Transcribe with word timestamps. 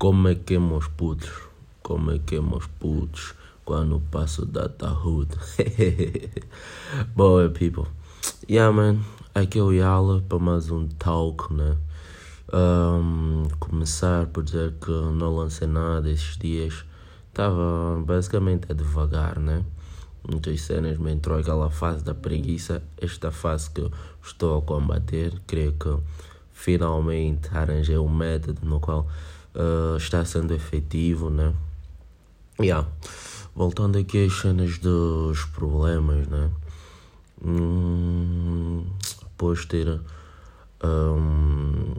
Como 0.00 0.28
é 0.28 0.34
que 0.34 0.54
é, 0.54 0.58
meus 0.58 0.88
putos? 0.88 1.30
Como 1.82 2.10
é 2.10 2.18
que 2.18 2.34
é, 2.34 2.40
meus 2.40 2.66
putos? 2.66 3.34
Quando 3.66 4.00
passo 4.10 4.46
data 4.46 4.90
hood. 4.90 5.28
Boa, 7.14 7.50
people. 7.50 7.84
Yeah, 8.48 8.74
man. 8.74 9.00
Aqui 9.34 9.58
é 9.58 9.62
o 9.62 9.70
Yala 9.70 10.22
para 10.26 10.38
mais 10.38 10.70
um 10.70 10.88
talk, 10.88 11.52
né? 11.52 11.76
Um, 12.50 13.46
começar 13.58 14.24
por 14.28 14.42
dizer 14.42 14.72
que 14.80 14.90
não 14.90 15.36
lancei 15.36 15.68
nada 15.68 16.10
esses 16.10 16.38
dias. 16.38 16.82
Estava 17.28 18.02
basicamente 18.02 18.72
a 18.72 18.74
devagar, 18.74 19.38
né? 19.38 19.62
Muitas 20.26 20.62
cenas 20.62 20.96
me 20.96 21.12
entrou 21.12 21.38
aquela 21.38 21.68
fase 21.68 22.02
da 22.02 22.14
preguiça. 22.14 22.82
Esta 22.96 23.30
fase 23.30 23.68
que 23.68 23.86
estou 24.24 24.60
a 24.60 24.62
combater. 24.62 25.38
Creio 25.46 25.74
que 25.74 25.94
finalmente 26.54 27.50
arranjei 27.54 27.98
um 27.98 28.08
método 28.08 28.66
no 28.66 28.80
qual 28.80 29.06
uh, 29.54 29.96
está 29.96 30.24
sendo 30.24 30.54
efetivo, 30.54 31.30
né? 31.30 31.54
Yeah. 32.60 32.86
Voltando 33.54 33.98
aqui 33.98 34.26
às 34.26 34.34
cenas 34.34 34.78
dos 34.78 35.44
problemas, 35.46 36.26
né? 36.28 36.50
Hum, 37.44 38.84
ter 39.68 40.00
um, 40.84 41.94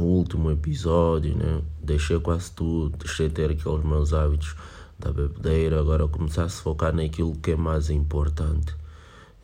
o 0.00 0.04
último 0.04 0.50
episódio, 0.50 1.36
né? 1.36 1.62
Deixei 1.82 2.18
quase 2.20 2.52
tudo, 2.52 2.96
deixei 2.96 3.28
de 3.28 3.34
ter 3.34 3.50
aqueles 3.50 3.84
meus 3.84 4.12
hábitos 4.12 4.54
da 4.98 5.12
bebedeira, 5.12 5.80
agora 5.80 6.06
começar 6.08 6.44
a 6.44 6.48
se 6.48 6.62
focar 6.62 6.94
naquilo 6.94 7.34
que 7.36 7.52
é 7.52 7.56
mais 7.56 7.90
importante. 7.90 8.74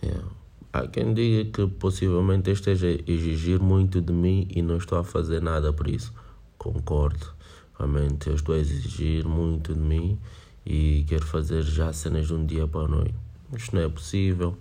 Yeah. 0.03 0.25
Há 0.73 0.89
quem 0.89 1.15
diga 1.15 1.51
que 1.51 1.67
possivelmente 1.67 2.51
esteja 2.51 2.89
a 2.89 3.11
exigir 3.11 3.61
muito 3.61 4.01
de 4.01 4.13
mim 4.13 4.49
e 4.51 4.61
não 4.61 4.77
estou 4.77 4.99
a 4.99 5.05
fazer 5.05 5.41
nada 5.41 5.73
por 5.73 5.89
isso. 5.89 6.13
Concordo. 6.59 7.34
Realmente 7.79 8.29
eu 8.29 8.35
estou 8.35 8.55
a 8.55 8.59
exigir 8.59 9.27
muito 9.27 9.75
de 9.75 9.81
mim 9.81 10.19
e 10.65 11.05
quero 11.09 11.27
fazer 11.27 11.63
já 11.63 11.93
cenas 11.93 12.27
de 12.27 12.35
um 12.35 12.45
dia 12.45 12.67
para 12.67 12.83
a 12.87 12.89
noite. 12.89 13.15
Isto 13.57 13.77
não 13.77 13.83
é 13.83 13.89
possível. 13.89 14.57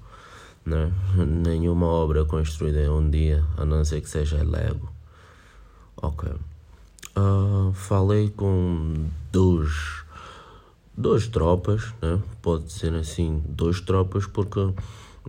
Né? 0.66 0.92
Nenhuma 1.16 1.88
obra 1.88 2.26
construída 2.26 2.82
em 2.82 2.90
um 2.90 3.10
dia, 3.10 3.44
a 3.58 3.66
não 3.66 3.84
ser 3.84 4.02
que 4.02 4.10
seja 4.10 4.44
Lego. 4.44 4.90
Ok. 5.98 6.30
Uh, 7.16 7.72
falei 7.74 8.30
com 8.30 9.08
dois, 9.32 10.04
duas 10.98 11.28
tropas, 11.28 11.94
né? 12.02 12.20
pode 12.42 12.66
dizer 12.66 12.94
assim, 12.96 13.44
duas 13.48 13.80
tropas, 13.80 14.26
porque 14.26 14.60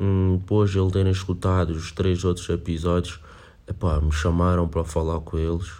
hum, 0.00 0.38
depois 0.38 0.70
de 0.70 0.78
ele 0.78 0.90
terem 0.90 1.12
escutado 1.12 1.70
os 1.70 1.92
três 1.92 2.24
outros 2.24 2.48
episódios, 2.48 3.20
epá, 3.68 4.00
me 4.00 4.12
chamaram 4.12 4.66
para 4.66 4.82
falar 4.82 5.20
com 5.20 5.36
eles, 5.36 5.70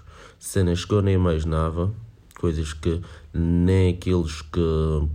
cenas 0.44 0.84
que 0.84 0.92
eu 0.92 1.00
nem 1.00 1.14
imaginava, 1.14 1.90
coisas 2.38 2.72
que 2.74 3.00
nem 3.32 3.94
aqueles 3.94 4.42
que 4.42 5.08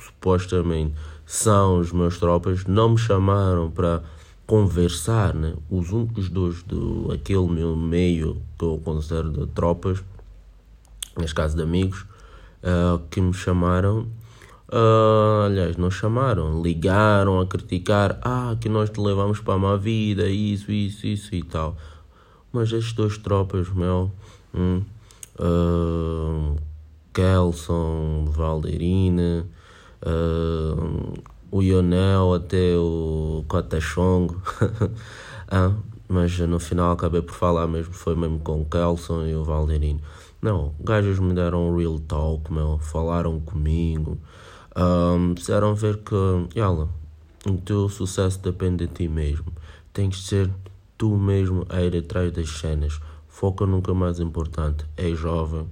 supostamente 0.00 0.92
são 1.24 1.78
os 1.78 1.92
meus 1.92 2.18
tropas 2.18 2.64
não 2.64 2.90
me 2.90 2.98
chamaram 2.98 3.70
para 3.70 4.02
conversar, 4.46 5.34
né? 5.34 5.54
Os 5.70 5.92
únicos 5.92 6.28
dois 6.28 6.62
do 6.64 7.12
aquele 7.12 7.46
meu 7.46 7.76
meio 7.76 8.42
que 8.58 8.64
eu 8.64 8.80
considero 8.84 9.30
de 9.30 9.46
tropas, 9.46 10.02
neste 11.16 11.34
caso 11.34 11.56
de 11.56 11.62
amigos, 11.62 12.02
uh, 12.62 12.98
que 13.08 13.20
me 13.20 13.32
chamaram 13.32 14.08
Uh, 14.68 15.46
aliás, 15.46 15.76
não 15.76 15.92
chamaram, 15.92 16.60
ligaram 16.60 17.38
a 17.38 17.46
criticar, 17.46 18.18
ah, 18.20 18.56
que 18.60 18.68
nós 18.68 18.90
te 18.90 19.00
levamos 19.00 19.38
para 19.38 19.54
a 19.54 19.58
má 19.58 19.76
vida, 19.76 20.28
isso, 20.28 20.72
isso, 20.72 21.06
isso 21.06 21.32
e 21.36 21.42
tal. 21.44 21.76
Mas 22.52 22.72
estes 22.72 22.92
dois 22.92 23.16
tropas, 23.16 23.68
meu, 23.68 24.10
hum, 24.56 24.82
uh, 25.38 26.56
Kelson, 27.12 28.26
Valderina, 28.26 29.46
uh, 30.02 31.14
o 31.50 31.62
Ionel 31.62 32.34
até 32.34 32.76
o 32.76 33.44
Cotachongo, 33.48 34.40
ah, 35.48 35.72
mas 36.08 36.38
no 36.38 36.58
final 36.58 36.92
acabei 36.92 37.22
por 37.22 37.34
falar 37.34 37.66
mesmo, 37.66 37.92
foi 37.92 38.14
mesmo 38.14 38.38
com 38.40 38.62
o 38.62 38.64
Kelson 38.64 39.26
e 39.26 39.34
o 39.34 39.44
Valderino. 39.44 40.00
Não, 40.42 40.74
gajos 40.80 41.18
me 41.18 41.34
deram 41.34 41.70
um 41.70 41.76
real 41.76 41.98
talk, 41.98 42.52
meu, 42.52 42.78
falaram 42.78 43.40
comigo, 43.40 44.18
um, 44.76 45.34
ver 45.74 45.96
que, 45.98 46.58
yala, 46.58 46.88
o 47.46 47.56
teu 47.58 47.88
sucesso 47.88 48.38
depende 48.40 48.86
de 48.86 48.92
ti 48.92 49.08
mesmo. 49.08 49.46
Tens 49.92 50.16
de 50.16 50.22
ser 50.22 50.50
tu 50.98 51.16
mesmo 51.16 51.64
a 51.68 51.80
ir 51.80 51.96
atrás 51.96 52.32
das 52.32 52.50
cenas. 52.50 53.00
Foca 53.36 53.66
nunca 53.66 53.92
mais 53.92 54.18
importante. 54.18 54.86
És 54.96 55.18
jovem, 55.18 55.68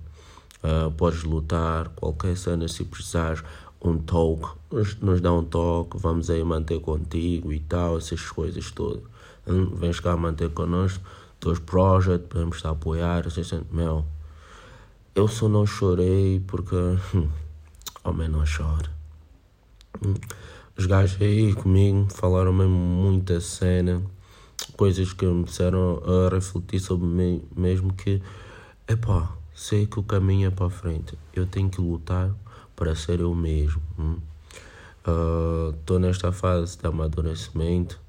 uh, 0.63 0.91
podes 0.99 1.23
lutar, 1.25 1.89
qualquer 1.97 2.37
cena 2.37 2.69
se 2.69 2.85
precisares. 2.85 3.43
Um 3.81 3.97
talk, 3.97 4.51
nos, 4.71 4.95
nos 4.97 5.19
dá 5.23 5.33
um 5.33 5.43
toque, 5.43 5.97
vamos 5.97 6.29
aí 6.29 6.45
manter 6.45 6.79
contigo 6.79 7.51
e 7.55 7.61
tal, 7.61 7.97
essas 7.97 8.21
coisas 8.29 8.71
todas. 8.71 9.03
Hum, 9.47 9.75
vens 9.77 9.99
cá 9.99 10.15
manter 10.15 10.51
connosco, 10.51 11.03
teus 11.41 11.59
projetos, 11.59 12.29
podemos 12.29 12.63
a 12.67 12.69
apoiar. 12.69 13.27
Assim, 13.27 13.63
meu, 13.73 14.05
eu 15.15 15.27
só 15.27 15.49
não 15.49 15.65
chorei 15.65 16.41
porque. 16.47 16.77
Hum, 17.15 17.31
homem 18.05 18.29
não 18.29 18.45
chora. 18.45 18.91
Hum. 20.05 20.13
Os 20.77 20.85
gajos 20.85 21.19
aí 21.19 21.55
comigo 21.55 22.09
falaram 22.11 22.53
mesmo 22.53 22.77
muita 22.77 23.41
cena, 23.41 24.03
coisas 24.77 25.12
que 25.12 25.25
me 25.27 25.45
disseram 25.45 26.03
a 26.05 26.35
refletir 26.35 26.81
sobre 26.81 27.07
mim 27.07 27.43
mesmo 27.57 27.93
que, 27.93 28.21
epá, 28.89 29.37
sei 29.55 29.87
que 29.87 29.99
o 29.99 30.03
caminho 30.03 30.49
é 30.49 30.51
para 30.51 30.69
frente, 30.71 31.17
eu 31.33 31.47
tenho 31.47 31.71
que 31.71 31.81
lutar 31.81 32.31
para 32.75 32.95
ser 32.95 33.21
eu 33.21 33.34
mesmo. 33.34 33.83
Estou 35.79 35.97
uh, 35.97 36.01
nesta 36.01 36.33
fase 36.33 36.79
de 36.79 36.87
amadurecimento. 36.87 38.01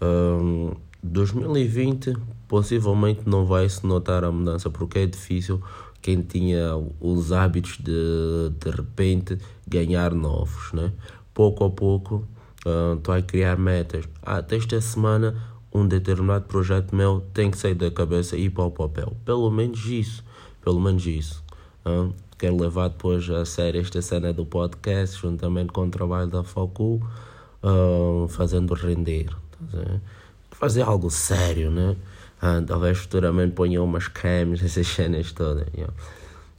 Uh, 0.00 0.76
2020 1.02 2.14
possivelmente 2.46 3.22
não 3.26 3.44
vai 3.44 3.68
se 3.68 3.84
notar 3.84 4.22
a 4.24 4.30
mudança 4.30 4.70
porque 4.70 5.00
é 5.00 5.06
difícil 5.06 5.60
quem 6.00 6.20
tinha 6.20 6.76
os 7.00 7.32
hábitos 7.32 7.78
de 7.78 8.50
de 8.60 8.70
repente 8.70 9.38
ganhar 9.66 10.12
novos, 10.12 10.72
né? 10.72 10.92
Pouco 11.32 11.64
a 11.64 11.70
pouco 11.70 12.26
estou 12.96 13.14
uh, 13.14 13.18
a 13.18 13.22
criar 13.22 13.56
metas. 13.56 14.04
Ah, 14.22 14.44
esta 14.50 14.80
semana 14.80 15.34
um 15.72 15.86
determinado 15.86 16.46
projeto 16.46 16.94
meu 16.94 17.22
tem 17.32 17.50
que 17.50 17.58
sair 17.58 17.74
da 17.74 17.90
cabeça 17.90 18.36
e 18.36 18.44
ir 18.44 18.50
para 18.50 18.64
o 18.64 18.70
papel. 18.70 19.16
Pelo 19.24 19.50
menos 19.50 19.84
isso, 19.86 20.24
pelo 20.62 20.80
menos 20.80 21.06
isso. 21.06 21.42
Uh, 21.84 22.12
quero 22.38 22.56
levar 22.60 22.88
depois 22.88 23.28
a 23.30 23.44
sério 23.44 23.80
esta 23.80 24.02
cena 24.02 24.32
do 24.32 24.44
podcast 24.44 25.20
juntamente 25.20 25.72
com 25.72 25.86
o 25.86 25.90
trabalho 25.90 26.28
da 26.28 26.42
Focu, 26.42 27.00
fazendo 28.28 28.74
render. 28.74 29.28
Tá 29.70 30.00
Fazer 30.50 30.82
algo 30.82 31.10
sério, 31.10 31.70
né? 31.70 31.96
Ah, 32.40 32.60
talvez 32.66 32.98
futuramente 32.98 33.52
ponha 33.52 33.82
umas 33.82 34.08
cremes, 34.08 34.62
essas 34.64 34.86
cenas 34.86 35.32
todas. 35.32 35.66
Yeah. 35.74 35.94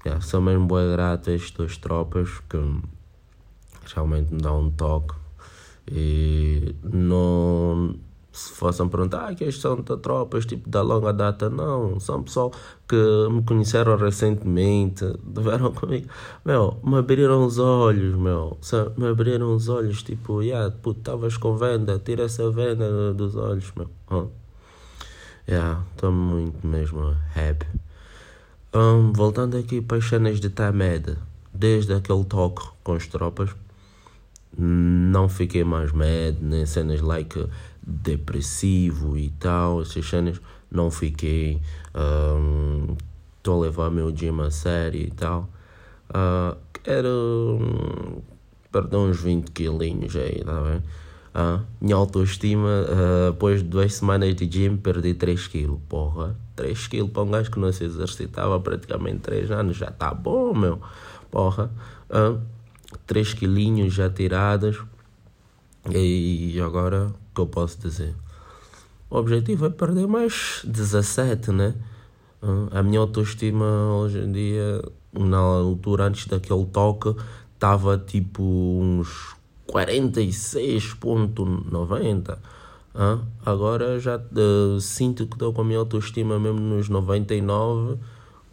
Yeah, 0.06 0.22
sou 0.22 0.42
mesmo 0.42 0.66
boa 0.66 0.92
grato 0.92 1.30
a 1.30 1.34
estes 1.34 1.52
dois 1.52 1.78
tropas 1.78 2.30
que 2.50 2.58
realmente 3.94 4.34
me 4.34 4.42
dão 4.42 4.62
um 4.62 4.72
toque. 4.72 5.16
E 5.90 6.76
não. 6.84 7.96
Se 8.34 8.52
fossem 8.52 8.90
perguntar 8.90 9.28
ah, 9.30 9.36
que 9.36 9.44
estes 9.44 9.62
são 9.62 9.76
de 9.76 9.96
tropas 9.98 10.44
tipo 10.48 10.68
da 10.68 10.82
longa 10.82 11.14
data, 11.14 11.52
não. 11.52 12.00
São 12.00 12.24
pessoal 12.24 12.52
que 12.88 12.96
me 13.30 13.44
conheceram 13.44 13.96
recentemente, 13.96 15.06
tiveram 15.36 15.70
comigo. 15.72 16.08
Meu, 16.44 16.80
me 16.84 16.98
abriram 16.98 17.46
os 17.46 17.60
olhos, 17.60 18.16
meu. 18.16 18.58
Me 18.98 19.08
abriram 19.08 19.56
os 19.56 19.70
olhos, 19.70 20.02
tipo, 20.02 20.42
yeah, 20.42 20.72
puto, 20.82 21.00
estavas 21.00 21.38
com 21.38 21.56
venda, 21.56 22.02
tira 22.04 22.24
essa 22.24 22.50
venda 22.50 23.14
dos 23.14 23.36
olhos, 23.36 23.72
meu. 23.76 23.88
Huh? 24.10 24.32
Yeah, 25.48 25.84
estou 25.92 26.12
muito 26.12 26.66
mesmo 26.66 27.16
happy. 27.36 27.68
Um, 28.74 29.14
voltando 29.14 29.58
aqui 29.58 29.80
para 29.80 29.98
as 29.98 30.06
cenas 30.10 30.40
de 30.40 30.50
Tamed, 30.50 31.18
desde 31.54 31.94
aquele 31.94 32.24
toque 32.24 32.68
com 32.84 32.94
as 32.94 33.06
tropas, 33.06 33.52
não 34.58 35.30
fiquei 35.30 35.64
mais 35.64 35.92
mad, 35.92 36.36
nem 36.42 36.66
cenas 36.66 37.02
like 37.02 37.48
depressivo 37.86 39.18
e 39.18 39.30
tal, 39.32 39.82
essas 39.82 40.08
cenas 40.08 40.42
não 40.72 40.90
fiquei. 40.90 41.62
Estou 43.38 43.56
um, 43.56 43.62
a 43.62 43.66
levar 43.66 43.92
meu 43.92 44.12
gym 44.12 44.42
a 44.42 44.50
sério 44.50 45.02
e 45.02 45.12
tal. 45.12 45.50
Uh, 46.10 46.58
era, 46.84 47.08
um, 47.08 48.22
perdão, 48.72 49.10
uns 49.10 49.22
20 49.22 49.52
quilinhos 49.52 50.16
aí, 50.16 50.44
tá 50.44 50.62
bem? 50.62 50.82
Uh, 51.36 51.66
minha 51.82 51.96
autoestima, 51.96 52.68
uh, 52.68 53.32
depois 53.32 53.64
de 53.64 53.68
duas 53.68 53.96
semanas 53.96 54.36
de 54.36 54.46
gym, 54.46 54.78
perdi 54.78 55.14
3 55.14 55.48
quilos. 55.48 55.80
Porra, 55.90 56.36
3 56.56 56.88
quilos 56.88 57.12
para 57.12 57.24
um 57.24 57.32
gajo 57.32 57.50
que 57.50 57.60
não 57.60 57.72
se 57.72 57.84
exercitava 57.84 58.60
praticamente 58.60 59.20
3 59.20 59.52
anos, 59.52 59.78
já 59.78 59.90
tá 59.90 60.14
bom, 60.14 60.54
meu. 60.54 60.80
Porra, 61.32 61.72
uh, 62.10 62.40
3 63.08 63.34
quilinhos 63.34 63.94
já 63.94 64.10
tirados. 64.10 64.84
E 65.92 66.60
agora, 66.62 67.08
o 67.08 67.36
que 67.36 67.42
eu 67.42 67.48
posso 67.48 67.78
dizer? 67.80 68.16
O 69.10 69.18
objetivo 69.18 69.66
é 69.66 69.70
perder 69.70 70.08
mais 70.08 70.62
17, 70.64 71.52
né? 71.52 71.76
Uh, 72.42 72.70
a 72.72 72.82
minha 72.82 73.00
autoestima 73.00 73.66
hoje 73.96 74.20
em 74.20 74.32
dia 74.32 74.82
na 75.14 75.38
altura 75.38 76.06
antes 76.06 76.26
daquele 76.26 76.66
toque 76.66 77.16
estava 77.54 77.98
tipo 77.98 78.44
uns 78.44 79.36
46.90. 79.68 82.38
Ah, 82.96 83.20
agora 83.46 84.00
já 84.00 84.18
uh, 84.18 84.80
sinto 84.80 85.26
que 85.26 85.34
estou 85.34 85.52
com 85.52 85.62
a 85.62 85.66
minha 85.66 85.80
autoestima 85.80 86.40
mesmo 86.40 86.60
nos 86.60 86.90
99, 86.90 87.98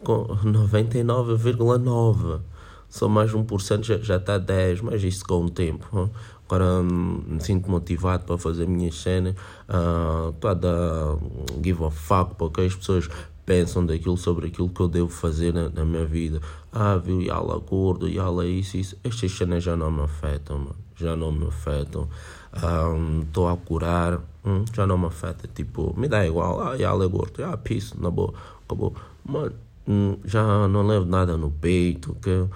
com 0.03 0.25
99,9. 0.45 2.41
Só 2.89 3.09
mais 3.09 3.33
1% 3.33 3.85
já, 3.85 3.99
já 3.99 4.17
está 4.17 4.37
10, 4.37 4.81
mas 4.81 5.05
isso 5.05 5.25
com 5.25 5.45
o 5.45 5.51
tempo. 5.51 5.87
Ah. 5.93 6.09
Agora 6.51 6.83
me 6.83 7.41
sinto 7.41 7.71
motivado 7.71 8.25
para 8.25 8.37
fazer 8.37 8.67
minhas 8.67 8.97
cenas. 9.01 9.37
Estou 9.69 10.49
uh, 10.49 10.53
a 10.53 10.55
dar 10.55 11.17
give 11.63 11.85
a 11.85 11.93
fuck 11.93 12.35
porque 12.35 12.63
as 12.63 12.75
pessoas 12.75 13.09
pensam 13.47 13.87
daquilo 13.87 14.17
sobre 14.17 14.49
aquilo 14.49 14.69
que 14.69 14.81
eu 14.81 14.89
devo 14.89 15.09
fazer 15.09 15.55
na, 15.55 15.69
na 15.69 15.85
minha 15.85 16.05
vida. 16.05 16.41
Ah, 16.73 16.97
viu, 16.97 17.23
Yala 17.23 17.57
gordo, 17.59 18.09
Yala 18.09 18.47
isso, 18.47 18.77
isso. 18.77 18.97
Estas 19.05 19.31
cenas 19.31 19.63
já 19.63 19.77
não 19.77 19.93
me 19.93 20.03
afetam, 20.03 20.59
mano. 20.59 20.77
Já 20.97 21.15
não 21.15 21.31
me 21.31 21.47
afetam. 21.47 22.09
Estou 22.53 23.47
um, 23.47 23.49
a 23.49 23.57
curar, 23.57 24.21
hum, 24.45 24.65
já 24.75 24.85
não 24.89 24.99
me 24.99 25.07
afeta. 25.07 25.49
Tipo, 25.55 25.95
me 25.97 26.09
dá 26.09 26.27
igual. 26.27 26.61
Ah, 26.61 26.75
Yala 26.75 27.05
é 27.05 27.09
gordo. 27.09 27.45
Ah, 27.45 27.57
peace, 27.57 27.95
na 27.97 28.11
boa, 28.11 28.35
acabou. 28.65 28.93
Mano, 29.25 29.53
hum, 29.87 30.17
já 30.25 30.67
não 30.67 30.85
levo 30.85 31.07
nada 31.07 31.37
no 31.37 31.53
peito. 31.53 32.11
Okay? 32.11 32.49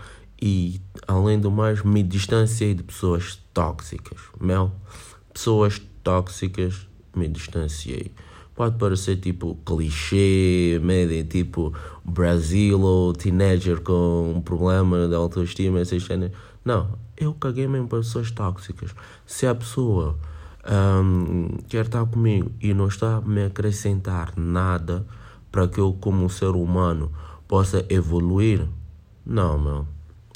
E, 0.46 0.78
além 1.08 1.40
do 1.40 1.50
mais, 1.50 1.82
me 1.82 2.02
distanciei 2.02 2.74
de 2.74 2.82
pessoas 2.82 3.38
tóxicas. 3.54 4.20
Mel, 4.38 4.72
pessoas 5.32 5.80
tóxicas, 6.02 6.86
me 7.16 7.26
distanciei 7.28 8.12
pode 8.54 8.78
parecer 8.78 9.16
tipo 9.16 9.56
clichê, 9.66 10.80
média, 10.82 11.24
tipo 11.24 11.74
Brasil 12.04 12.80
ou 12.80 13.12
teenager 13.12 13.80
com 13.80 14.34
um 14.36 14.40
problema 14.40 15.08
de 15.08 15.14
autoestima, 15.14 15.80
essas 15.80 16.04
cenas. 16.04 16.30
Não, 16.64 16.96
eu 17.16 17.34
caguei 17.34 17.66
mesmo 17.66 17.88
para 17.88 17.98
pessoas 17.98 18.30
tóxicas. 18.30 18.94
Se 19.26 19.46
a 19.46 19.54
pessoa 19.54 20.16
um, 21.02 21.48
quer 21.68 21.84
estar 21.84 22.06
comigo 22.06 22.50
e 22.60 22.72
não 22.72 22.86
está 22.86 23.16
a 23.16 23.20
me 23.20 23.44
acrescentar 23.44 24.32
nada 24.36 25.04
para 25.50 25.68
que 25.68 25.78
eu, 25.80 25.92
como 26.00 26.28
ser 26.30 26.50
humano, 26.50 27.12
possa 27.46 27.84
evoluir, 27.88 28.66
não, 29.26 29.58
meu. 29.58 29.86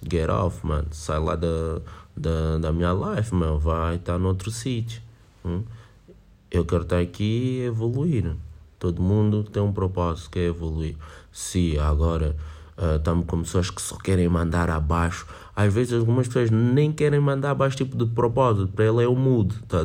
Get 0.03 0.29
off, 0.31 0.67
man. 0.67 0.85
Sai 0.91 1.19
lá 1.19 1.35
da, 1.35 1.81
da, 2.17 2.59
da 2.59 2.73
minha 2.73 2.93
life, 2.93 3.35
meu. 3.35 3.59
Vai 3.59 3.97
estar 3.97 4.19
noutro 4.19 4.51
sítio. 4.51 5.03
Hum? 5.45 5.63
eu 6.51 6.65
quero 6.65 6.83
estar 6.83 6.99
aqui 6.99 7.61
e 7.61 7.67
evoluir. 7.67 8.35
Todo 8.79 9.03
mundo 9.03 9.45
tem 9.45 9.63
um 9.63 9.73
propósito 9.73 10.31
que 10.31 10.39
é 10.39 10.47
evoluir. 10.47 10.97
Se 11.33 11.79
agora 11.79 12.37
uh, 12.79 12.97
estamos 12.97 13.27
com 13.27 13.43
pessoas 13.43 13.71
que 13.71 13.83
só 13.83 13.97
querem 13.97 14.29
mandar 14.29 14.71
abaixo, 14.71 15.27
às 15.59 15.75
vezes 15.75 15.93
algumas 15.93 16.29
pessoas 16.29 16.51
nem 16.51 16.93
querem 16.93 17.19
mandar 17.19 17.51
abaixo 17.51 17.77
tipo 17.77 17.97
de 17.97 18.07
propósito. 18.07 18.69
Para 18.69 18.85
ele 18.85 19.03
é 19.03 19.09
o 19.09 19.17
mood, 19.17 19.55
tá 19.67 19.79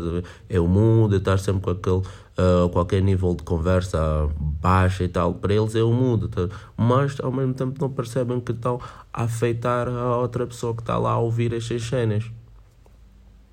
É 0.48 0.60
o 0.60 0.68
mood, 0.68 1.16
é 1.16 1.18
estar 1.18 1.40
sempre 1.40 1.62
com 1.62 1.72
aquele 1.72 1.98
uh, 1.98 2.70
qualquer 2.70 3.02
nível 3.02 3.34
de 3.34 3.42
conversa 3.42 4.30
baixa 4.40 5.04
e 5.04 5.08
tal. 5.08 5.34
Para 5.34 5.54
eles 5.56 5.76
é 5.76 5.82
o 5.82 5.92
mood, 5.92 6.28
tá? 6.28 6.48
mas 6.78 7.20
ao 7.20 7.32
mesmo 7.32 7.56
tempo 7.56 7.82
não 7.82 7.90
percebem 7.90 8.40
que 8.40 8.52
estão 8.52 8.80
a 9.12 9.24
afetar 9.24 9.88
a 9.88 10.18
outra 10.18 10.46
pessoa 10.46 10.76
que 10.76 10.82
está 10.82 10.96
lá 10.98 11.14
a 11.14 11.18
ouvir 11.18 11.54
estas 11.54 11.82
cenas. 11.82 12.24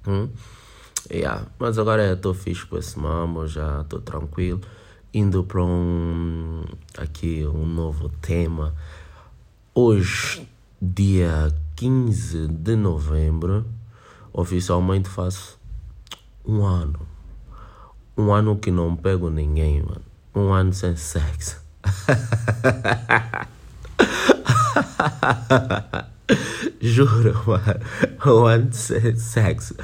Hum? 0.07 0.29
Yeah, 1.11 1.47
mas 1.59 1.79
agora 1.79 2.13
estou 2.13 2.35
fixe 2.35 2.67
com 2.67 2.77
esse 2.77 2.99
mambo, 2.99 3.47
já 3.47 3.81
estou 3.81 4.01
tranquilo. 4.01 4.61
Indo 5.13 5.43
para 5.43 5.65
um 5.65 6.63
aqui 6.99 7.47
um 7.47 7.65
novo 7.65 8.11
tema. 8.21 8.75
Hoje, 9.73 10.49
dia 10.83 11.55
15 11.77 12.49
de 12.49 12.75
novembro, 12.75 13.65
oficialmente 14.33 15.09
faço 15.09 15.61
um 16.45 16.65
ano. 16.65 17.07
Um 18.17 18.33
ano 18.33 18.57
que 18.57 18.73
não 18.73 18.97
pego 18.97 19.31
ninguém, 19.31 19.81
mano. 19.81 20.03
Um 20.35 20.53
ano 20.53 20.73
sem 20.73 20.97
sexo. 20.97 21.63
Juro, 26.81 27.41
mano. 27.47 27.81
One 28.27 28.73
sexo. 28.73 29.77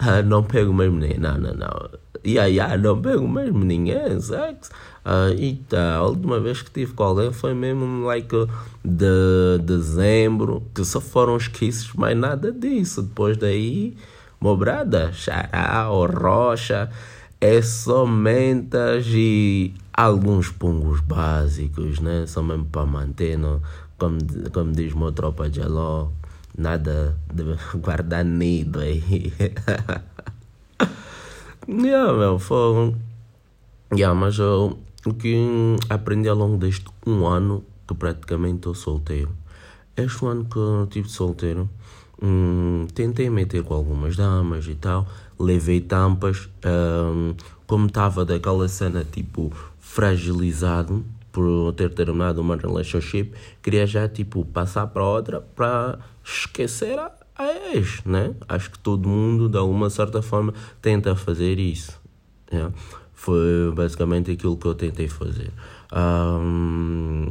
Uh, 0.00 0.22
não 0.24 0.42
pego 0.42 0.72
mesmo 0.72 0.98
ninguém. 0.98 1.18
Não, 1.18 1.36
não, 1.36 1.52
não. 1.52 1.90
Yeah, 2.26 2.46
yeah, 2.46 2.76
não 2.76 3.00
pego 3.00 3.28
mesmo 3.28 3.64
ninguém. 3.64 4.20
Sexo. 4.20 4.70
Uh, 5.04 5.34
e 5.38 5.56
tá, 5.68 5.96
a 5.96 6.02
última 6.02 6.40
vez 6.40 6.62
que 6.62 6.70
tive 6.70 6.94
com 6.94 7.02
alguém 7.02 7.32
foi 7.32 7.52
mesmo 7.52 8.04
like 8.06 8.34
de 8.82 9.58
dezembro, 9.62 10.62
que 10.74 10.82
só 10.84 11.00
foram 11.00 11.36
os 11.36 11.46
kisses, 11.46 11.90
mas 11.94 12.16
nada 12.16 12.50
disso. 12.50 13.02
Depois 13.02 13.36
daí, 13.36 13.96
mobrada, 14.40 15.12
ou 15.90 16.06
rocha, 16.06 16.90
é 17.40 17.60
somente 17.60 18.78
e 19.06 19.74
alguns 19.92 20.48
pungos 20.50 21.00
básicos, 21.00 22.00
né? 22.00 22.24
Só 22.26 22.42
mesmo 22.42 22.64
para 22.64 22.86
manter, 22.86 23.36
não? 23.36 23.60
como, 23.98 24.18
como 24.52 24.72
diz 24.72 24.92
uma 24.92 25.12
tropa 25.12 25.48
de 25.48 25.62
alô, 25.62 26.10
nada 26.56 27.16
de 27.32 27.44
guardar 27.78 28.24
nido 28.24 28.80
aí. 28.80 29.32
yeah, 31.68 32.12
meu, 32.12 32.38
foi. 32.38 32.94
Yeah, 33.92 34.18
mas 34.18 34.38
eu, 34.38 34.78
o 35.06 35.14
que 35.14 35.36
aprendi 35.88 36.28
ao 36.28 36.36
longo 36.36 36.56
deste 36.56 36.86
um 37.06 37.26
ano 37.26 37.64
que 37.86 37.94
praticamente 37.94 38.56
estou 38.56 38.74
solteiro. 38.74 39.30
Este 39.96 40.26
ano 40.26 40.44
que 40.46 40.56
eu 40.56 40.84
estive 40.84 41.08
solteiro, 41.08 41.68
hum, 42.20 42.86
tentei 42.94 43.30
meter 43.30 43.62
com 43.62 43.74
algumas 43.74 44.16
damas 44.16 44.66
e 44.66 44.74
tal, 44.74 45.06
levei 45.38 45.80
tampas, 45.80 46.48
hum, 46.66 47.34
como 47.66 47.86
estava 47.86 48.24
daquela 48.24 48.66
cena 48.68 49.04
tipo 49.04 49.52
fragilizado, 49.78 51.04
por 51.30 51.72
ter 51.74 51.92
terminado 51.92 52.40
uma 52.40 52.56
relationship, 52.56 53.32
queria 53.60 53.86
já 53.86 54.08
tipo 54.08 54.44
passar 54.44 54.86
para 54.86 55.04
outra 55.04 55.40
para 55.40 55.98
esquecer 56.24 56.96
a, 56.96 57.10
ex, 57.38 58.02
né? 58.04 58.34
Acho 58.48 58.70
que 58.70 58.78
todo 58.78 59.08
mundo 59.08 59.48
de 59.48 59.58
alguma 59.58 59.90
certa 59.90 60.22
forma 60.22 60.54
tenta 60.80 61.14
fazer 61.16 61.58
isso. 61.58 62.00
Yeah. 62.52 62.72
Foi 63.12 63.72
basicamente 63.74 64.30
aquilo 64.30 64.56
que 64.56 64.66
eu 64.66 64.74
tentei 64.74 65.08
fazer. 65.08 65.50
Um, 65.92 67.28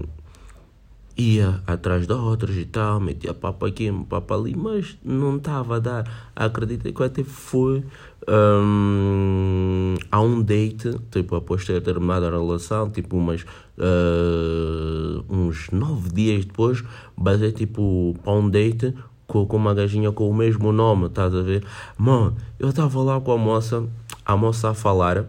ia 1.16 1.62
atrás 1.68 2.08
de 2.08 2.14
outras 2.14 2.56
e 2.56 2.66
tal, 2.66 3.00
metia 3.00 3.34
papo 3.34 3.66
aqui, 3.66 3.92
papo 4.10 4.34
ali, 4.34 4.56
mas 4.56 4.98
não 5.04 5.38
estava 5.38 5.76
a 5.78 5.80
dar. 5.80 6.32
Acredito 6.36 6.92
que 6.92 7.04
até 7.04 7.24
foi 7.24 7.84
um, 8.28 9.96
a 10.12 10.22
um 10.22 10.42
date, 10.42 11.00
tipo, 11.12 11.36
após 11.36 11.66
ter 11.66 11.82
terminado 11.82 12.26
a 12.26 12.32
relação, 12.32 12.90
tipo, 12.90 13.18
umas, 13.18 13.42
uh, 13.78 15.24
uns 15.30 15.70
nove 15.72 16.10
dias 16.10 16.46
depois, 16.46 16.84
basei, 17.18 17.52
tipo, 17.52 18.16
para 18.24 18.34
um 18.34 18.50
date 18.50 18.94
com, 19.34 19.48
com 19.48 19.58
uma 19.58 19.74
gajinha 19.74 20.12
com 20.12 20.30
o 20.30 20.34
mesmo 20.34 20.72
nome, 20.72 21.08
estás 21.08 21.34
a 21.34 21.42
ver? 21.42 21.66
Mano, 21.98 22.36
eu 22.60 22.70
estava 22.70 23.02
lá 23.02 23.20
com 23.20 23.32
a 23.32 23.38
moça, 23.38 23.84
a 24.24 24.38
moça 24.38 24.70
a 24.70 24.74
falar, 24.76 25.26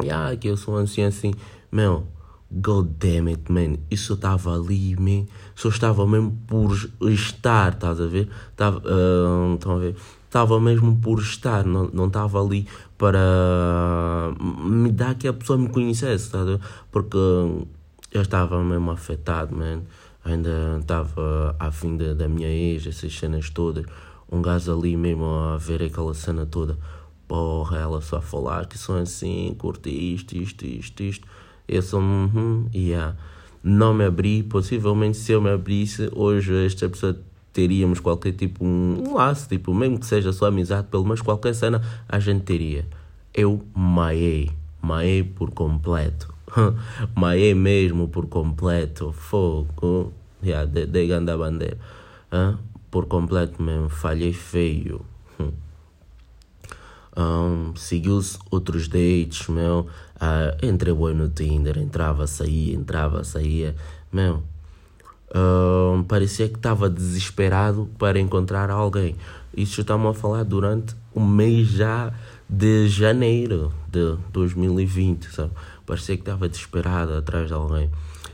e 0.00 0.08
ah, 0.08 0.36
que 0.40 0.46
eu 0.46 0.56
sou 0.56 0.78
assim, 0.78 1.02
assim, 1.02 1.34
meu, 1.70 2.06
God 2.48 2.86
damn 3.00 3.28
it, 3.28 3.50
man. 3.50 3.76
Isso 3.90 4.14
estava 4.14 4.54
ali, 4.54 4.94
man. 4.94 5.26
Só 5.56 5.68
estava 5.68 6.06
mesmo 6.06 6.38
por 6.46 6.72
estar, 7.10 7.72
estás 7.72 8.00
a 8.00 8.06
ver? 8.06 8.28
Estava, 8.52 8.78
uh, 8.78 9.54
estão 9.54 9.76
a 9.76 9.78
ver? 9.78 9.96
Estava 10.24 10.60
mesmo 10.60 10.96
por 10.96 11.18
estar, 11.18 11.64
não, 11.66 11.90
não 11.92 12.06
estava 12.06 12.40
ali 12.40 12.66
para 12.96 14.32
me 14.64 14.92
dar 14.92 15.14
que 15.16 15.26
a 15.26 15.32
pessoa 15.32 15.58
me 15.58 15.68
conhecesse, 15.68 16.26
estás 16.26 16.42
a 16.42 16.52
ver? 16.52 16.60
Porque 16.90 17.16
eu 17.16 18.22
estava 18.22 18.62
mesmo 18.62 18.92
afetado, 18.92 19.56
man. 19.56 19.80
Ainda 20.24 20.78
estava 20.80 21.56
à 21.58 21.70
fim 21.70 21.96
da, 21.96 22.28
minha 22.28 22.48
ex, 22.48 22.86
essas 22.86 23.12
cenas 23.12 23.50
todas. 23.50 23.84
Um 24.30 24.40
gajo 24.40 24.72
ali 24.72 24.96
mesmo 24.96 25.24
a 25.24 25.56
ver 25.56 25.82
aquela 25.82 26.14
cena 26.14 26.46
toda. 26.46 26.78
Porra, 27.26 27.78
ela 27.78 28.00
só 28.00 28.16
a 28.16 28.22
falar 28.22 28.66
que 28.66 28.78
são 28.78 28.96
assim, 28.96 29.54
curte 29.58 29.90
isto, 29.90 30.36
isto, 30.36 30.64
isto, 30.64 31.02
isto. 31.02 31.28
Eu 31.66 31.82
sou, 31.82 32.00
uhum, 32.00 32.68
yeah. 32.74 33.16
Não 33.62 33.94
me 33.94 34.04
abri, 34.04 34.42
possivelmente 34.42 35.16
se 35.16 35.32
eu 35.32 35.40
me 35.40 35.50
abrisse, 35.50 36.10
hoje 36.14 36.66
esta 36.66 36.88
pessoa 36.88 37.16
teríamos 37.52 38.00
qualquer 38.00 38.32
tipo, 38.32 38.64
um 38.64 39.14
laço, 39.14 39.48
tipo, 39.48 39.74
mesmo 39.74 39.98
que 39.98 40.06
seja 40.06 40.32
só 40.32 40.46
amizade, 40.46 40.88
pelo 40.88 41.04
menos 41.04 41.20
qualquer 41.20 41.54
cena 41.54 41.82
a 42.08 42.18
gente 42.18 42.42
teria. 42.42 42.86
Eu 43.32 43.64
maiei, 43.74 44.50
maiei 44.80 45.22
por 45.22 45.50
completo. 45.50 46.32
maiei 47.14 47.54
mesmo 47.54 48.08
por 48.08 48.26
completo. 48.26 49.12
Fogo. 49.12 50.12
Yeah, 50.42 50.66
de, 50.66 50.86
de 50.86 51.12
a 51.12 51.36
bandeira. 51.36 51.78
Huh? 52.32 52.58
Por 52.90 53.06
completo 53.06 53.62
mesmo, 53.62 53.88
falhei 53.88 54.32
feio. 54.32 55.04
Um, 57.16 57.76
Seguiu-se 57.76 58.38
outros 58.50 58.88
dates, 58.88 59.46
meu. 59.48 59.86
Uh, 60.16 60.64
entrei 60.64 60.94
boi 60.94 61.14
no 61.14 61.28
Tinder, 61.28 61.78
entrava, 61.78 62.26
saía, 62.26 62.74
entrava, 62.74 63.22
saía. 63.22 63.74
Meu, 64.10 64.42
Uh, 65.34 66.04
parecia 66.04 66.46
que 66.46 66.56
estava 66.56 66.90
desesperado 66.90 67.88
para 67.98 68.20
encontrar 68.20 68.68
alguém. 68.68 69.16
Isso 69.56 69.80
estamos 69.80 70.14
a 70.14 70.20
falar 70.20 70.42
durante 70.44 70.94
o 71.14 71.20
mês 71.20 71.68
já 71.68 72.12
de 72.46 72.86
janeiro 72.86 73.72
de 73.90 74.18
2020, 74.30 75.30
sabe? 75.30 75.52
Parecia 75.86 76.16
que 76.16 76.22
estava 76.22 76.48
desesperado 76.48 77.14
atrás 77.14 77.48
de 77.48 77.54
alguém. 77.54 77.90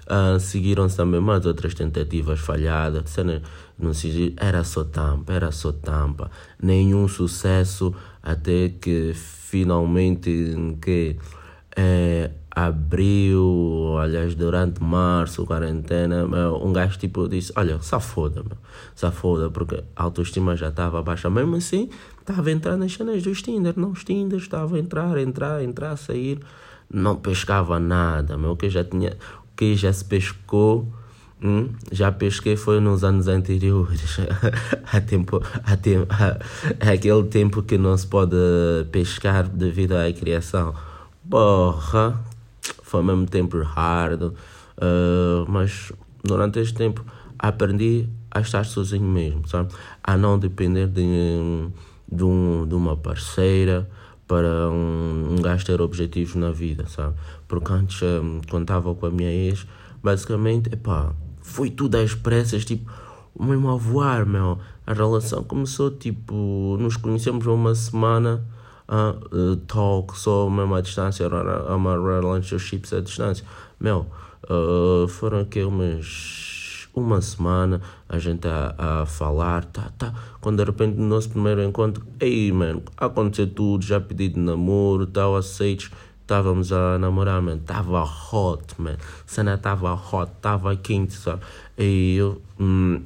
Uh, 0.06 0.40
Seguiram-se 0.40 0.96
também 0.96 1.20
mais 1.20 1.44
outras 1.44 1.74
tentativas 1.74 2.40
falhadas. 2.40 3.10
Cena, 3.10 3.42
não 3.78 3.92
se 3.92 4.34
era 4.36 4.64
só 4.64 4.84
tampa, 4.84 5.32
era 5.32 5.52
só 5.52 5.72
tampa. 5.72 6.30
Nenhum 6.60 7.06
sucesso 7.08 7.94
até 8.22 8.68
que 8.68 9.12
finalmente 9.14 10.54
que 10.80 11.16
é, 11.76 12.30
aliás, 14.00 14.34
durante 14.34 14.82
março, 14.82 15.46
quarentena, 15.46 16.26
um 16.60 16.72
gajo 16.72 16.98
tipo 16.98 17.28
disse, 17.28 17.52
olha, 17.54 17.80
safoda, 17.80 18.42
meu, 18.42 18.58
safoda, 18.96 19.48
porque 19.48 19.84
a 19.94 20.02
autoestima 20.02 20.56
já 20.56 20.68
estava 20.68 21.00
baixa. 21.02 21.30
Mesmo 21.30 21.54
assim, 21.56 21.88
estava 22.20 22.48
a 22.48 22.52
entrar 22.52 22.76
nas 22.76 22.92
cenas 22.92 23.22
dos 23.22 23.42
Tinder, 23.42 23.74
não 23.76 23.92
os 23.92 24.02
Tinder, 24.02 24.38
estava 24.38 24.76
a 24.76 24.78
entrar, 24.80 25.16
entrar, 25.18 25.62
entrar, 25.62 25.96
sair, 25.96 26.40
não 26.90 27.16
pescava 27.16 27.78
nada, 27.78 28.36
meu, 28.36 28.56
que 28.56 28.68
já 28.68 28.82
tinha, 28.84 29.16
que 29.56 29.74
já 29.76 29.92
se 29.92 30.04
pescou, 30.04 30.88
hum, 31.42 31.68
já 31.92 32.10
pesquei 32.10 32.56
foi 32.56 32.80
nos 32.80 33.04
anos 33.04 33.28
anteriores, 33.28 34.18
há 34.90 35.00
tempo, 35.00 35.42
há 35.64 35.76
tempo, 35.76 36.06
há, 36.10 36.38
aquele 36.92 37.24
tempo 37.24 37.62
que 37.62 37.76
não 37.76 37.96
se 37.96 38.06
pode 38.06 38.36
pescar 38.90 39.48
devido 39.48 39.92
à 39.92 40.12
criação. 40.12 40.74
Porra, 41.28 42.18
foi 42.82 43.02
mesmo 43.02 43.26
tempo 43.26 43.62
hard, 43.62 44.22
uh, 44.22 44.34
mas 45.46 45.92
durante 46.24 46.58
este 46.58 46.74
tempo 46.74 47.04
aprendi 47.38 48.08
a 48.30 48.40
estar 48.40 48.64
sozinho 48.64 49.04
mesmo, 49.04 49.46
sabe? 49.46 49.72
A 50.02 50.16
não 50.16 50.38
depender 50.38 50.86
de, 50.86 51.02
de, 52.10 52.24
um, 52.24 52.66
de 52.66 52.74
uma 52.74 52.96
parceira 52.96 53.88
para 54.28 54.70
um, 54.70 55.32
um 55.32 55.42
gajo 55.42 55.64
ter 55.64 55.80
objetivos 55.80 56.34
na 56.34 56.50
vida, 56.50 56.86
sabe? 56.86 57.14
Porque 57.48 57.72
antes, 57.72 58.02
um, 58.02 58.40
quando 58.48 58.62
estava 58.62 58.94
com 58.94 59.06
a 59.06 59.10
minha 59.10 59.30
ex, 59.30 59.66
basicamente, 60.02 60.72
epá, 60.72 61.12
foi 61.40 61.70
tudo 61.70 61.96
às 61.96 62.14
pressas, 62.14 62.64
tipo, 62.64 62.88
mesmo 63.40 63.70
a 63.70 63.76
voar, 63.76 64.26
meu. 64.26 64.58
A 64.86 64.92
relação 64.92 65.42
começou, 65.42 65.90
tipo, 65.90 66.76
nos 66.78 66.96
conhecemos 66.96 67.46
uma 67.46 67.74
semana 67.74 68.44
uh, 68.88 69.56
talk 69.66 70.18
só 70.18 70.48
mesmo 70.50 70.74
à 70.74 70.80
distância, 70.80 71.24
era 71.24 71.74
uma 71.74 71.94
relationships 71.94 72.92
à 72.92 73.00
distância. 73.00 73.44
Meu, 73.80 74.06
uh, 74.44 75.08
foram 75.08 75.40
aqui 75.40 75.62
umas 75.62 76.57
uma 76.98 77.20
semana 77.20 77.80
a 78.08 78.18
gente 78.18 78.46
a, 78.46 78.74
a 79.02 79.06
falar, 79.06 79.64
tá, 79.64 79.90
tá. 79.96 80.14
Quando 80.40 80.58
de 80.58 80.64
repente 80.64 80.96
no 80.96 81.06
nosso 81.06 81.30
primeiro 81.30 81.62
encontro, 81.62 82.04
ei, 82.20 82.52
mano, 82.52 82.82
aconteceu 82.96 83.46
tudo, 83.46 83.84
já 83.84 84.00
pedi 84.00 84.28
de 84.28 84.38
namoro, 84.38 85.06
tal, 85.06 85.36
aceites. 85.36 85.90
Estávamos 86.22 86.72
a 86.72 86.98
namorar, 86.98 87.40
mano. 87.40 87.62
Tava 87.64 88.02
hot, 88.02 88.74
man. 88.76 88.96
Cena 89.26 89.56
tava 89.56 89.94
hot, 89.94 90.30
tava 90.42 90.76
quente, 90.76 91.14
sabe? 91.14 91.40
E 91.78 92.16
eu. 92.16 92.42
Hum, 92.60 93.00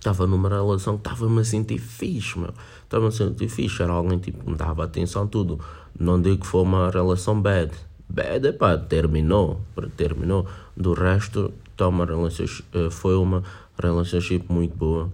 Estava 0.00 0.26
numa 0.26 0.48
relação 0.48 0.96
que 0.96 1.06
estava-me 1.06 1.42
a 1.42 1.44
sentir 1.44 1.78
fixe, 1.78 2.38
meu. 2.38 2.54
Estava-me 2.82 3.08
a 3.08 3.10
sentir 3.10 3.50
fixe. 3.50 3.82
Era 3.82 3.92
alguém 3.92 4.18
tipo 4.18 4.50
me 4.50 4.56
dava 4.56 4.82
atenção, 4.82 5.26
tudo. 5.26 5.60
Não 5.98 6.18
digo 6.18 6.38
que 6.38 6.46
foi 6.46 6.62
uma 6.62 6.90
relação 6.90 7.38
bad. 7.38 7.70
Bad, 8.08 8.48
é 8.48 8.52
pá, 8.52 8.78
terminou. 8.78 9.60
Terminou. 9.98 10.46
Do 10.74 10.94
resto, 10.94 11.52
tá 11.84 11.88
uma 11.88 12.06
eh, 12.06 12.90
foi 12.90 13.16
uma 13.16 13.42
relationship 13.80 14.44
muito 14.48 14.76
boa. 14.76 15.10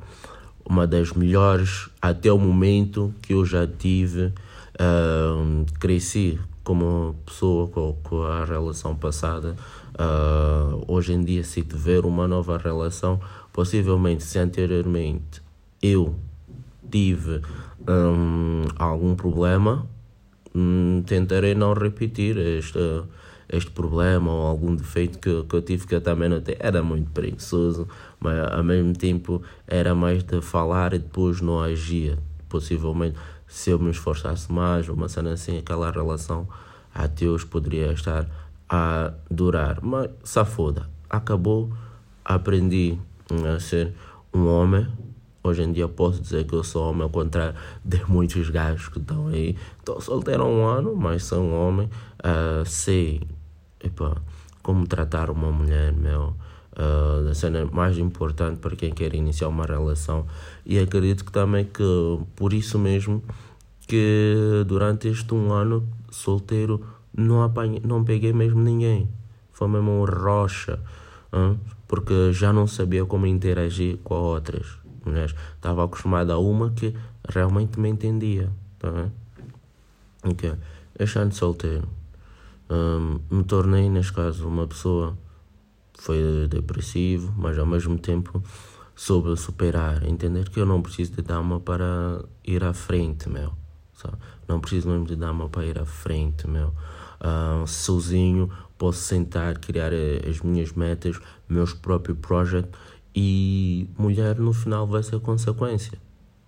Uma 0.65 0.87
das 0.87 1.13
melhores 1.13 1.89
até 2.03 2.33
o 2.33 2.39
momento 2.39 3.15
que 3.23 3.33
eu 3.33 3.45
já 3.45 3.67
tive. 3.67 4.33
Uh, 4.79 5.65
cresci 5.81 6.39
como 6.63 7.17
pessoa 7.25 7.67
com, 7.69 7.97
com 8.03 8.23
a 8.23 8.45
relação 8.45 8.95
passada. 8.95 9.57
Uh, 9.95 10.85
hoje 10.87 11.15
em 11.15 11.25
dia, 11.25 11.43
se 11.43 11.63
tiver 11.63 12.05
uma 12.05 12.29
nova 12.29 12.59
relação, 12.59 13.19
Possivelmente, 13.57 14.23
se 14.23 14.39
anteriormente 14.39 15.41
eu 15.83 16.15
tive 16.91 17.41
um, 17.89 18.65
algum 18.79 19.15
problema, 19.15 19.87
um, 20.55 21.03
tentarei 21.07 21.55
não 21.55 21.73
repetir 21.73 22.37
este, 22.37 22.79
este 23.49 23.71
problema 23.71 24.31
ou 24.31 24.47
algum 24.47 24.75
defeito 24.75 25.19
que, 25.19 25.43
que 25.45 25.55
eu 25.55 25.63
tive 25.63 25.87
que 25.87 25.95
eu 25.95 26.01
também 26.01 26.29
não 26.29 26.41
tenho. 26.41 26.59
Era 26.61 26.83
muito 26.83 27.11
preguiçoso, 27.11 27.87
mas 28.19 28.53
ao 28.53 28.65
mesmo 28.65 28.93
tempo 28.93 29.43
era 29.67 29.95
mais 29.95 30.23
de 30.23 30.41
falar 30.41 30.93
e 30.93 30.99
depois 30.99 31.41
não 31.41 31.61
agia. 31.61 32.19
Possivelmente, 32.49 33.17
se 33.47 33.71
eu 33.71 33.79
me 33.79 33.91
esforçasse 33.91 34.51
mais, 34.51 34.89
uma 34.89 35.09
cena 35.09 35.33
assim, 35.33 35.59
aquela 35.59 35.91
relação 35.91 36.49
a 36.95 37.07
Deus 37.07 37.45
poderia 37.45 37.93
estar 37.93 38.27
a 38.69 39.13
durar. 39.31 39.79
Mas 39.83 40.11
safoda, 40.25 40.89
acabou, 41.09 41.71
aprendi 42.25 42.99
a 43.55 43.61
ser 43.61 43.95
um 44.33 44.47
homem. 44.47 44.87
Hoje 45.45 45.63
em 45.63 45.73
dia 45.73 45.87
posso 45.87 46.21
dizer 46.21 46.45
que 46.45 46.55
eu 46.55 46.65
sou 46.65 46.91
homem, 46.91 47.03
ao 47.03 47.11
contrário 47.11 47.55
de 47.85 48.05
muitos 48.09 48.51
gajos 48.51 48.89
que 48.89 48.99
estão 48.99 49.29
aí. 49.29 49.57
Estou 49.79 50.01
solteiro 50.01 50.43
há 50.43 50.47
um 50.47 50.65
ano, 50.65 50.97
mas 50.97 51.23
sou 51.23 51.41
um 51.41 51.55
homem. 51.55 51.89
Uh, 52.19 52.65
sei 52.67 53.21
como 54.63 54.87
tratar 54.87 55.31
uma 55.31 55.51
mulher, 55.51 55.93
meu. 55.93 56.35
Uh, 56.79 57.31
a 57.31 57.35
cena 57.35 57.65
mais 57.65 57.97
importante 57.97 58.59
para 58.59 58.77
quem 58.77 58.93
quer 58.93 59.15
iniciar 59.15 59.49
uma 59.49 59.65
relação. 59.65 60.27
E 60.65 60.79
acredito 60.79 61.25
que 61.25 61.33
também 61.33 61.65
que 61.65 61.83
por 62.35 62.53
isso 62.53 62.79
mesmo 62.79 63.23
que 63.87 64.65
durante 64.67 65.09
este 65.09 65.33
um 65.33 65.53
ano 65.53 65.89
solteiro 66.11 66.85
não 67.17 67.43
apanhei, 67.43 67.81
não 67.83 68.05
peguei 68.05 68.33
mesmo 68.33 68.61
ninguém. 68.61 69.09
Foi 69.53 69.69
mesmo 69.69 69.91
um 69.91 70.05
rocha 70.05 70.79
porque 71.87 72.33
já 72.33 72.53
não 72.53 72.67
sabia 72.67 73.05
como 73.05 73.27
interagir 73.27 73.99
com 73.99 74.15
outras 74.15 74.67
mulheres. 75.05 75.35
Estava 75.55 75.85
acostumado 75.85 76.33
a 76.33 76.39
uma 76.39 76.71
que 76.71 76.95
realmente 77.29 77.79
me 77.79 77.89
entendia. 77.89 78.51
Tá 78.79 78.91
bem? 78.91 79.13
Ok. 80.25 80.55
Este 80.99 81.19
ano 81.19 81.33
solteiro. 81.33 81.89
Me 83.31 83.45
tornei, 83.45 83.89
neste 83.89 84.13
caso, 84.13 84.49
uma 84.49 84.67
pessoa 84.67 85.17
foi 85.95 86.47
depressivo, 86.49 87.33
mas 87.37 87.59
ao 87.59 87.67
mesmo 87.67 87.99
tempo 87.99 88.43
soube 88.95 89.37
superar, 89.37 90.03
entender 90.05 90.49
que 90.49 90.59
eu 90.59 90.67
não 90.67 90.83
preciso 90.83 91.13
de 91.13 91.23
dama 91.23 91.61
para 91.61 92.25
ir 92.45 92.65
à 92.65 92.73
frente, 92.73 93.29
meu. 93.29 93.53
Sabe? 93.93 94.17
Não 94.49 94.61
preciso 94.61 94.89
mesmo 94.89 95.07
de 95.07 95.17
dama 95.17 95.49
para 95.49 95.65
ir 95.65 95.79
à 95.79 95.85
frente, 95.85 96.49
meu. 96.49 96.73
Sozinho 97.67 98.51
posso 98.77 99.01
sentar, 99.01 99.59
criar 99.59 99.93
eh, 99.93 100.23
as 100.29 100.41
minhas 100.41 100.73
metas, 100.73 101.19
meus 101.49 101.73
próprios 101.73 102.19
projetos 102.19 102.79
e 103.15 103.89
mulher 103.99 104.39
no 104.39 104.53
final 104.53 104.87
vai 104.87 105.03
ser 105.03 105.19
consequência. 105.21 105.99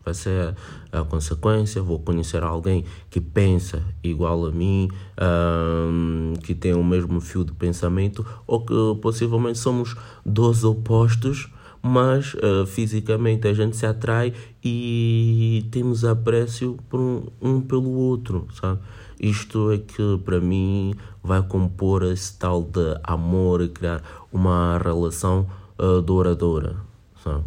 Vai 0.09 0.15
ser 0.15 0.55
a, 0.91 1.01
a 1.01 1.05
consequência. 1.05 1.83
Vou 1.83 1.99
conhecer 1.99 2.43
alguém 2.43 2.83
que 3.11 3.21
pensa 3.21 3.83
igual 4.03 4.47
a 4.47 4.51
mim, 4.51 4.89
um, 5.21 6.33
que 6.43 6.55
tem 6.55 6.73
o 6.73 6.83
mesmo 6.83 7.21
fio 7.21 7.45
de 7.45 7.53
pensamento, 7.53 8.25
ou 8.47 8.65
que 8.65 8.75
possivelmente 9.03 9.59
somos 9.59 9.95
dois 10.25 10.65
opostos, 10.65 11.51
mas 11.83 12.33
uh, 12.35 12.67
fisicamente 12.67 13.47
a 13.47 13.53
gente 13.53 13.77
se 13.77 13.85
atrai 13.85 14.33
e 14.65 15.67
temos 15.71 16.07
apreço 16.07 16.79
por 16.89 16.99
um, 16.99 17.27
um 17.41 17.61
pelo 17.61 17.91
outro, 17.91 18.49
sabe? 18.59 18.81
Isto 19.21 19.73
é 19.73 19.79
que 19.79 20.19
para 20.25 20.41
mim 20.41 20.95
vai 21.23 21.43
compor 21.43 22.03
esse 22.05 22.39
tal 22.39 22.63
de 22.63 22.99
amor 23.03 23.61
e 23.61 23.69
criar 23.69 24.03
uma 24.33 24.79
relação 24.79 25.47
uh, 25.79 26.01
douradora. 26.01 26.77
Sabe? 27.23 27.45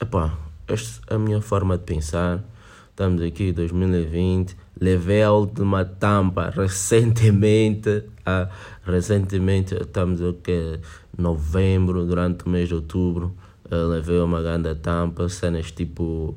Epá, 0.00 0.36
esta 0.68 1.00
é 1.12 1.16
a 1.16 1.18
minha 1.18 1.40
forma 1.40 1.76
de 1.76 1.84
pensar. 1.84 2.42
Estamos 2.90 3.20
aqui 3.22 3.50
em 3.50 3.52
2020. 3.52 4.56
Levei 4.80 5.22
a 5.22 5.32
última 5.32 5.84
tampa 5.84 6.50
recentemente. 6.54 8.04
Ah, 8.24 8.48
recentemente, 8.84 9.74
estamos 9.74 10.22
aqui 10.22 10.80
novembro, 11.16 12.04
durante 12.04 12.44
o 12.46 12.48
mês 12.48 12.68
de 12.68 12.74
outubro. 12.74 13.34
Uh, 13.70 13.88
levei 13.88 14.20
uma 14.20 14.42
grande 14.42 14.74
tampa, 14.74 15.28
cenas 15.28 15.70
tipo. 15.70 16.36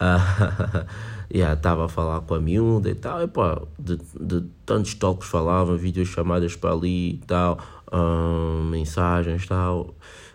Uh, 0.00 0.86
yeah, 1.32 1.54
estava 1.54 1.86
a 1.86 1.88
falar 1.88 2.20
com 2.22 2.34
a 2.34 2.40
miúda 2.40 2.90
e 2.90 2.94
tal, 2.94 3.22
e 3.22 3.26
pá, 3.26 3.60
de, 3.78 3.98
de 4.20 4.42
tantos 4.66 4.94
toques 4.94 5.28
falavam, 5.28 5.76
vídeos 5.76 6.08
chamadas 6.08 6.56
para 6.56 6.72
ali 6.72 7.14
e 7.14 7.18
tal, 7.26 7.58
um, 7.92 8.64
mensagens 8.64 9.44
e 9.44 9.48
tal. 9.48 9.94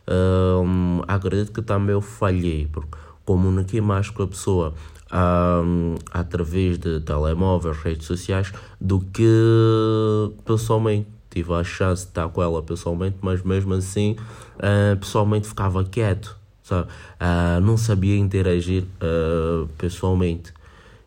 Um, 0.10 1.02
acredito 1.08 1.52
que 1.52 1.62
também 1.62 1.94
eu 1.94 2.02
falhei, 2.02 2.68
porque 2.72 2.98
comuniquei 3.28 3.82
mais 3.82 4.10
com 4.10 4.24
a 4.24 4.28
pessoa 4.28 4.74
um, 5.12 5.96
através 6.12 6.78
de 6.80 7.02
telemóveis, 7.02 7.78
redes 7.78 8.08
sociais, 8.08 8.54
do 8.80 9.02
que 9.02 10.32
pessoalmente. 10.46 11.08
tive 11.30 11.54
a 11.54 11.64
chance 11.64 12.04
de 12.04 12.10
estar 12.10 12.30
com 12.30 12.42
ela 12.42 12.64
pessoalmente, 12.64 13.18
mas 13.22 13.44
mesmo 13.44 13.74
assim, 13.74 14.16
uh, 14.56 14.98
pessoalmente 14.98 15.46
ficava 15.46 15.84
quieto, 15.84 16.38
sabe? 16.64 16.88
Uh, 16.88 17.62
não 17.62 17.78
sabia 17.78 18.18
interagir 18.18 18.86
uh, 19.04 19.68
pessoalmente. 19.78 20.54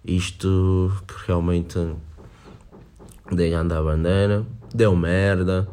Isto 0.04 0.92
realmente 1.26 1.78
dei 3.32 3.54
a 3.54 3.64
bandeira, 3.64 4.44
deu 4.74 4.94
merda, 4.94 5.66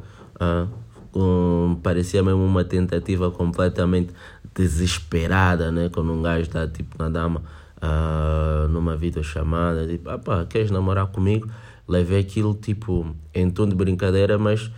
um, 1.17 1.75
parecia 1.81 2.21
mesmo 2.21 2.45
uma 2.45 2.63
tentativa 2.63 3.31
completamente 3.31 4.13
desesperada, 4.57 5.71
né? 5.71 5.89
Quando 5.93 6.11
um 6.11 6.21
gajo 6.21 6.41
está 6.41 6.67
tipo 6.67 6.95
na 6.97 7.09
dama 7.09 7.43
uh, 7.77 8.67
numa 8.67 8.97
videochamada, 8.97 9.87
tipo, 9.87 10.09
ah 10.09 10.17
pá, 10.17 10.45
queres 10.45 10.71
namorar 10.71 11.07
comigo? 11.07 11.47
Levei 11.87 12.19
aquilo 12.19 12.55
tipo 12.55 13.15
em 13.33 13.49
tom 13.51 13.67
de 13.67 13.75
brincadeira, 13.75 14.37
mas 14.37 14.71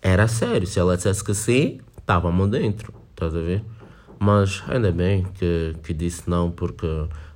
era 0.00 0.26
sério. 0.26 0.66
Se 0.66 0.80
ela 0.80 0.96
dissesse 0.96 1.22
que 1.22 1.34
sim, 1.34 1.80
estávamos 1.98 2.48
dentro, 2.48 2.92
estás 3.10 3.34
a 3.34 3.40
ver? 3.40 3.62
Mas 4.18 4.62
ainda 4.68 4.90
bem 4.90 5.26
que, 5.34 5.76
que 5.82 5.92
disse 5.92 6.28
não, 6.28 6.50
porque 6.50 6.86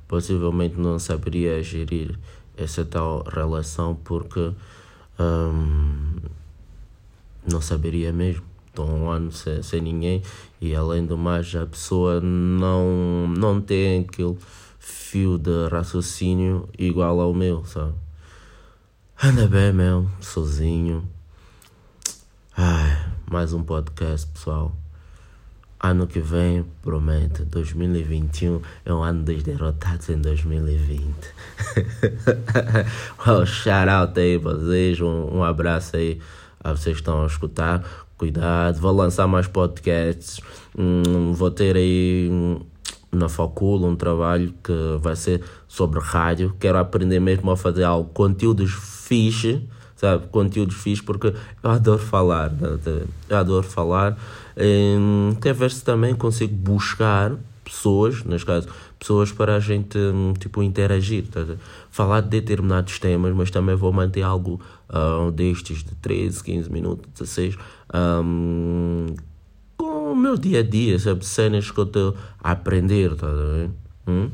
possivelmente 0.09 0.80
não 0.80 0.99
saberia 0.99 1.62
gerir 1.62 2.19
essa 2.57 2.85
tal 2.85 3.23
relação, 3.23 3.95
porque 3.95 4.52
um, 5.19 6.16
não 7.50 7.61
saberia 7.61 8.12
mesmo. 8.12 8.45
Estou 8.80 8.96
um 8.96 9.10
ano 9.10 9.30
sem, 9.30 9.62
sem 9.62 9.82
ninguém 9.82 10.22
e 10.58 10.75
além 10.75 11.04
do 11.04 11.18
mais 11.18 11.54
a 11.54 11.66
pessoa 11.66 12.18
não, 12.18 13.28
não 13.28 13.60
tem 13.60 14.00
aquele 14.00 14.38
fio 14.78 15.37
de 15.37 15.68
raciocínio 15.68 16.66
igual 16.78 17.20
ao 17.20 17.34
meu, 17.34 17.62
sabe? 17.66 17.92
Anda 19.22 19.46
bem, 19.46 19.70
meu, 19.70 20.08
sozinho. 20.18 21.06
Ai, 22.56 23.12
mais 23.30 23.52
um 23.52 23.62
podcast, 23.62 24.26
pessoal. 24.28 24.75
Ano 25.78 26.06
que 26.06 26.20
vem, 26.20 26.64
promete, 26.80 27.44
2021 27.44 28.62
é 28.87 28.94
um 28.94 29.02
ano 29.02 29.22
dos 29.25 29.42
derrotados 29.42 30.08
em 30.08 30.18
2020. 30.18 31.14
well, 33.26 33.44
shout 33.44 33.90
out 33.90 34.18
aí 34.18 34.38
vocês, 34.38 35.02
um, 35.02 35.37
um 35.37 35.44
abraço 35.44 35.96
aí 35.96 36.18
a 36.62 36.72
vocês 36.72 36.96
que 36.96 37.02
estão 37.02 37.22
a 37.22 37.26
escutar. 37.26 37.82
Cuidado, 38.20 38.78
vou 38.78 38.92
lançar 38.92 39.26
mais 39.26 39.46
podcasts. 39.46 40.42
Hum, 40.78 41.32
vou 41.32 41.50
ter 41.50 41.74
aí 41.74 42.28
hum, 42.30 42.60
na 43.10 43.30
facul 43.30 43.82
um 43.86 43.96
trabalho 43.96 44.52
que 44.62 44.74
vai 45.00 45.16
ser 45.16 45.42
sobre 45.66 45.98
rádio. 46.00 46.54
Quero 46.60 46.76
aprender 46.76 47.18
mesmo 47.18 47.50
a 47.50 47.56
fazer 47.56 47.82
algo, 47.82 48.10
conteúdos 48.12 48.72
fixe, 48.72 49.66
sabe? 49.96 50.26
Conteúdos 50.26 50.76
fixe, 50.76 51.02
porque 51.02 51.28
eu 51.62 51.70
adoro 51.70 51.98
falar, 51.98 52.50
né? 52.50 52.78
eu 53.26 53.38
adoro 53.38 53.66
falar. 53.66 54.18
Hum, 54.54 55.34
quero 55.40 55.54
ver 55.54 55.70
se 55.70 55.82
também 55.82 56.14
consigo 56.14 56.54
buscar 56.54 57.38
pessoas, 57.64 58.22
neste 58.24 58.44
caso, 58.44 58.68
pessoas 58.98 59.32
para 59.32 59.54
a 59.56 59.60
gente 59.60 59.96
hum, 59.96 60.34
tipo 60.38 60.62
interagir, 60.62 61.26
tá? 61.28 61.40
falar 61.90 62.20
de 62.20 62.28
determinados 62.28 62.98
temas, 62.98 63.34
mas 63.34 63.50
também 63.50 63.74
vou 63.74 63.92
manter 63.92 64.22
algo 64.22 64.60
uh, 64.90 65.30
destes 65.30 65.78
de 65.78 65.94
13, 65.94 66.44
15 66.44 66.70
minutos, 66.70 67.08
16, 67.12 67.56
um, 67.94 69.06
com 69.76 70.12
o 70.12 70.16
meu 70.16 70.37
dia 70.37 70.61
a 70.61 70.62
dia, 70.62 70.99
sabe? 70.99 71.25
Cenas 71.25 71.70
que 71.70 71.78
eu 71.78 71.85
estou 71.85 72.16
a 72.42 72.52
aprender, 72.52 73.14
tá 73.16 73.26
vendo? 73.26 73.75
Hum? 74.06 74.30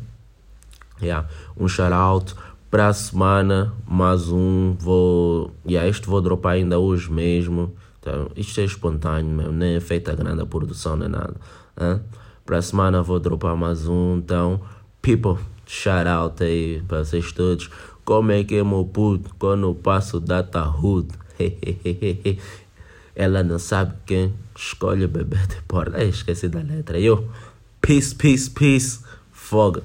Yeah. 1.00 1.28
Um 1.56 1.68
shout 1.68 1.92
out 1.92 2.34
para 2.70 2.88
a 2.88 2.92
semana, 2.92 3.72
mais 3.86 4.28
um. 4.28 4.75
Vou. 4.78 5.50
Yeah, 5.66 5.88
este 5.88 6.06
vou 6.06 6.20
dropar 6.20 6.54
ainda 6.54 6.78
hoje 6.78 7.10
mesmo. 7.10 7.75
Então, 8.00 8.30
isto 8.36 8.60
é 8.60 8.64
espontâneo 8.64 9.30
mesmo, 9.30 9.52
nem 9.52 9.76
é 9.76 9.80
feita 9.80 10.14
grande 10.14 10.40
a 10.40 10.46
produção 10.46 10.96
nem 10.96 11.08
nada. 11.08 11.34
Hein? 11.80 12.00
Para 12.44 12.58
a 12.58 12.62
semana 12.62 13.02
vou 13.02 13.18
dropar 13.18 13.56
mais 13.56 13.88
um. 13.88 14.18
Então, 14.18 14.60
people, 15.02 15.36
shout 15.66 16.06
out 16.06 16.42
aí 16.42 16.82
para 16.86 17.04
vocês 17.04 17.32
todos. 17.32 17.69
Como 18.04 18.30
é 18.30 18.45
que 18.45 18.54
é 18.54 18.62
meu 18.62 18.84
puto 18.84 19.34
quando 19.38 19.75
passo 19.75 20.21
data 20.21 20.62
hood? 20.69 21.08
Ela 23.16 23.42
não 23.42 23.58
sabe 23.58 23.94
quem 24.04 24.34
escolhe 24.54 25.06
o 25.06 25.08
bebê 25.08 25.38
de 25.48 25.56
porta. 25.66 26.04
esqueci 26.04 26.48
da 26.48 26.60
letra. 26.60 27.00
Eu, 27.00 27.28
peace, 27.80 28.14
peace, 28.14 28.50
peace. 28.50 29.00
Foga. 29.32 29.82